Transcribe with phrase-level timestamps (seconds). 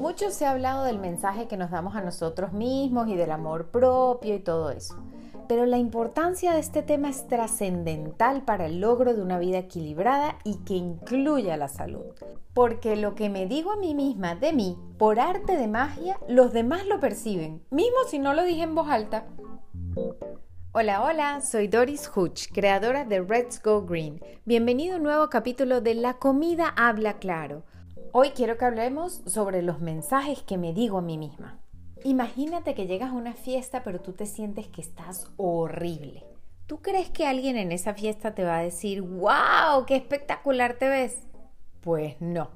[0.00, 3.70] Mucho se ha hablado del mensaje que nos damos a nosotros mismos y del amor
[3.70, 4.96] propio y todo eso.
[5.46, 10.38] Pero la importancia de este tema es trascendental para el logro de una vida equilibrada
[10.42, 12.14] y que incluya la salud.
[12.54, 16.54] Porque lo que me digo a mí misma de mí, por arte de magia, los
[16.54, 19.26] demás lo perciben, mismo si no lo dije en voz alta.
[20.72, 24.18] Hola, hola, soy Doris Hutch, creadora de Let's Go Green.
[24.46, 27.64] Bienvenido a un nuevo capítulo de La comida habla claro
[28.12, 31.60] Hoy quiero que hablemos sobre los mensajes que me digo a mí misma.
[32.02, 36.24] Imagínate que llegas a una fiesta pero tú te sientes que estás horrible.
[36.66, 40.88] ¿Tú crees que alguien en esa fiesta te va a decir, wow, qué espectacular te
[40.88, 41.28] ves?
[41.82, 42.50] Pues no,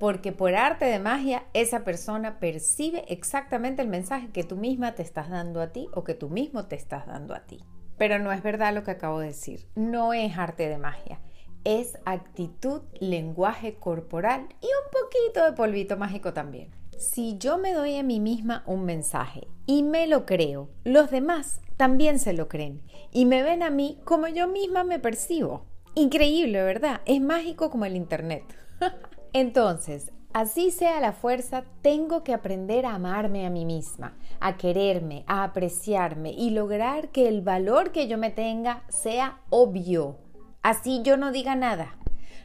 [0.00, 5.02] porque por arte de magia esa persona percibe exactamente el mensaje que tú misma te
[5.02, 7.62] estás dando a ti o que tú mismo te estás dando a ti.
[7.96, 11.20] Pero no es verdad lo que acabo de decir, no es arte de magia
[11.66, 16.70] es actitud, lenguaje corporal y un poquito de polvito mágico también.
[16.96, 21.60] Si yo me doy a mí misma un mensaje y me lo creo, los demás
[21.76, 25.66] también se lo creen y me ven a mí como yo misma me percibo.
[25.96, 27.00] Increíble, ¿verdad?
[27.04, 28.44] Es mágico como el Internet.
[29.32, 35.24] Entonces, así sea la fuerza, tengo que aprender a amarme a mí misma, a quererme,
[35.26, 40.18] a apreciarme y lograr que el valor que yo me tenga sea obvio,
[40.66, 41.94] Así yo no diga nada.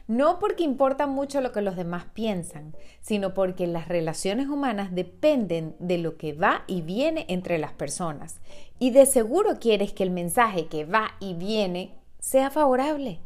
[0.06, 5.74] No porque importa mucho lo que los demás piensan, sino porque las relaciones humanas dependen
[5.80, 8.40] de lo que va y viene entre las personas.
[8.78, 13.18] Y de seguro quieres que el mensaje que va y viene sea favorable.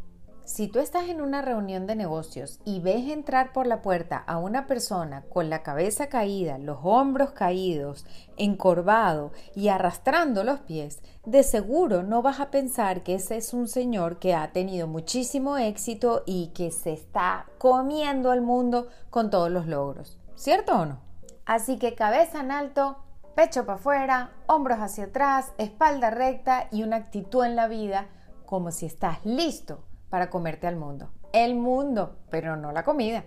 [0.47, 4.39] Si tú estás en una reunión de negocios y ves entrar por la puerta a
[4.39, 11.43] una persona con la cabeza caída, los hombros caídos, encorvado y arrastrando los pies, de
[11.43, 16.23] seguro no vas a pensar que ese es un señor que ha tenido muchísimo éxito
[16.27, 20.17] y que se está comiendo al mundo con todos los logros.
[20.37, 21.01] ¿Cierto o no?
[21.45, 22.99] Así que cabeza en alto,
[23.35, 28.07] pecho para afuera, hombros hacia atrás, espalda recta y una actitud en la vida
[28.45, 31.11] como si estás listo para comerte al mundo.
[31.33, 33.25] El mundo, pero no la comida.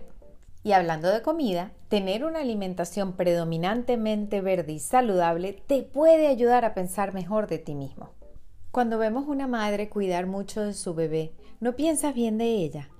[0.62, 6.74] Y hablando de comida, tener una alimentación predominantemente verde y saludable te puede ayudar a
[6.74, 8.10] pensar mejor de ti mismo.
[8.70, 12.90] Cuando vemos una madre cuidar mucho de su bebé, no piensas bien de ella.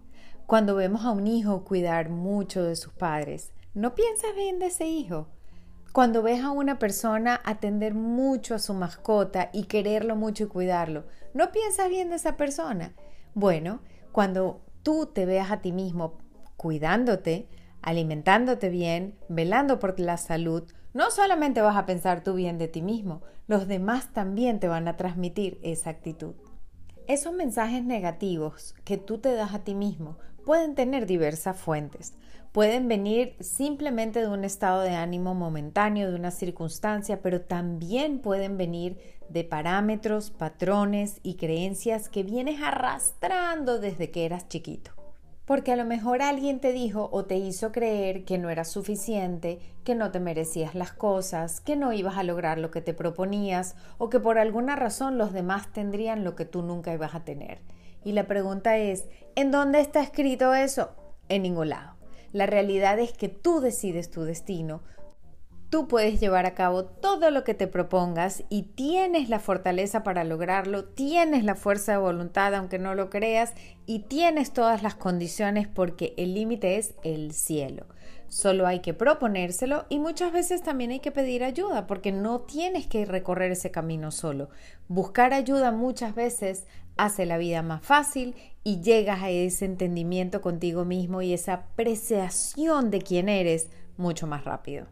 [0.47, 4.87] Cuando vemos a un hijo cuidar mucho de sus padres, no piensas bien de ese
[4.87, 5.29] hijo.
[5.93, 11.05] Cuando ves a una persona atender mucho a su mascota y quererlo mucho y cuidarlo,
[11.35, 12.95] no piensas bien de esa persona.
[13.35, 13.81] Bueno,
[14.13, 16.19] cuando tú te veas a ti mismo
[16.57, 17.49] cuidándote,
[17.83, 22.83] alimentándote bien, velando por la salud, no solamente vas a pensar tú bien de ti
[22.83, 26.35] mismo, los demás también te van a transmitir esa actitud.
[27.11, 32.15] Esos mensajes negativos que tú te das a ti mismo pueden tener diversas fuentes.
[32.53, 38.57] Pueden venir simplemente de un estado de ánimo momentáneo, de una circunstancia, pero también pueden
[38.57, 38.97] venir
[39.29, 44.93] de parámetros, patrones y creencias que vienes arrastrando desde que eras chiquito.
[45.51, 49.59] Porque a lo mejor alguien te dijo o te hizo creer que no eras suficiente,
[49.83, 53.75] que no te merecías las cosas, que no ibas a lograr lo que te proponías
[53.99, 57.63] o que por alguna razón los demás tendrían lo que tú nunca ibas a tener.
[58.05, 60.91] Y la pregunta es, ¿en dónde está escrito eso?
[61.29, 61.97] En ningún lado.
[62.31, 64.83] La realidad es que tú decides tu destino.
[65.71, 70.25] Tú puedes llevar a cabo todo lo que te propongas y tienes la fortaleza para
[70.25, 73.53] lograrlo, tienes la fuerza de voluntad aunque no lo creas
[73.87, 77.87] y tienes todas las condiciones porque el límite es el cielo.
[78.29, 82.89] Solo hay que proponérselo y muchas veces también hay que pedir ayuda porque no tienes
[82.89, 84.49] que recorrer ese camino solo.
[84.89, 86.67] Buscar ayuda muchas veces
[86.97, 92.91] hace la vida más fácil y llegas a ese entendimiento contigo mismo y esa apreciación
[92.91, 94.87] de quién eres mucho más rápido.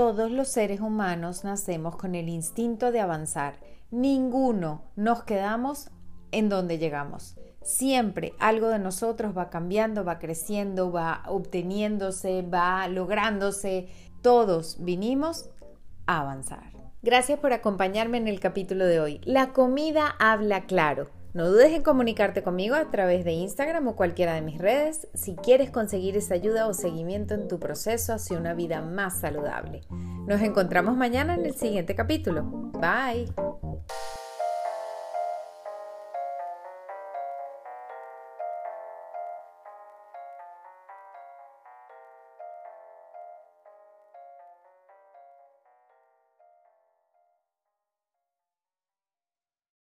[0.00, 3.56] Todos los seres humanos nacemos con el instinto de avanzar.
[3.90, 5.90] Ninguno nos quedamos
[6.32, 7.36] en donde llegamos.
[7.60, 13.88] Siempre algo de nosotros va cambiando, va creciendo, va obteniéndose, va lográndose.
[14.22, 15.50] Todos vinimos
[16.06, 16.72] a avanzar.
[17.02, 19.20] Gracias por acompañarme en el capítulo de hoy.
[19.24, 21.10] La comida habla claro.
[21.32, 25.36] No dudes en comunicarte conmigo a través de Instagram o cualquiera de mis redes si
[25.36, 29.82] quieres conseguir esa ayuda o seguimiento en tu proceso hacia una vida más saludable.
[30.26, 32.42] Nos encontramos mañana en el siguiente capítulo.
[32.80, 33.49] Bye.